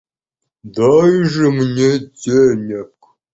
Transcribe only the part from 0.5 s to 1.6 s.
Дай же